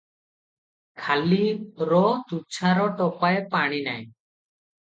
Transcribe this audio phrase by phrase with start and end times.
[1.01, 1.37] ଖାଲି–
[1.91, 1.99] ର–
[2.31, 4.09] ତୁଚ୍ଛା– ର ଟୋପାଏ ପାଣି ନାହିଁ।